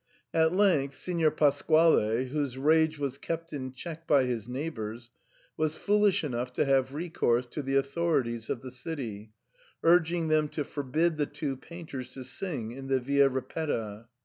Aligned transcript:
At 0.33 0.51
length 0.51 0.97
Signor 0.97 1.29
Pasquale 1.29 2.25
whose 2.29 2.57
rage 2.57 2.97
was 2.97 3.19
kept 3.19 3.53
in 3.53 3.71
check 3.71 4.07
by 4.07 4.23
his 4.23 4.47
neighbours, 4.47 5.11
was 5.57 5.75
foolish 5.75 6.23
enough 6.23 6.51
to 6.53 6.65
have 6.65 6.95
recourse 6.95 7.45
to 7.51 7.61
the 7.61 7.75
authorities 7.75 8.49
of 8.49 8.63
the 8.63 8.71
city, 8.71 9.29
urging 9.83 10.27
them 10.27 10.49
to 10.49 10.63
forbid 10.63 11.17
the 11.17 11.27
two 11.27 11.55
painters 11.55 12.15
to 12.15 12.23
sing 12.23 12.71
in 12.71 12.87
the 12.87 12.99
Via 12.99 13.29
Ripetta. 13.29 14.07